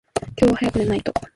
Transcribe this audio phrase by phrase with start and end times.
[0.35, 1.13] 今日は早く寝ないと。